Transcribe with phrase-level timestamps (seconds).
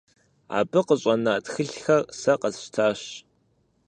[0.57, 3.01] Абы къыщӀэна тхылъхэр сэ къэсщтащ.